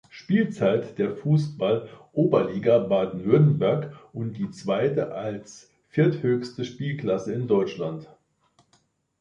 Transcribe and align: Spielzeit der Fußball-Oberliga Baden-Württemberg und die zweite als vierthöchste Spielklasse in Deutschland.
Spielzeit 0.09 0.97
der 0.97 1.15
Fußball-Oberliga 1.15 2.79
Baden-Württemberg 2.79 3.93
und 4.13 4.33
die 4.33 4.49
zweite 4.49 5.13
als 5.13 5.69
vierthöchste 5.89 6.65
Spielklasse 6.65 7.33
in 7.33 7.47
Deutschland. 7.47 8.09